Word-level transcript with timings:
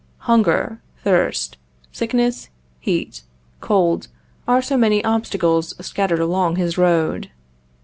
Hunger, 0.21 0.81
thirst, 1.03 1.57
sickness, 1.91 2.49
heat, 2.79 3.21
cold, 3.59 4.07
are 4.47 4.59
so 4.63 4.75
many 4.75 5.03
obstacles 5.05 5.75
scattered 5.85 6.19
along 6.19 6.55
his 6.55 6.75
road. 6.75 7.29